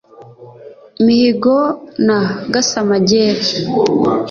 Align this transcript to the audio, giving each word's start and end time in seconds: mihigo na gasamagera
mihigo 1.03 1.57
na 2.05 2.19
gasamagera 2.53 3.41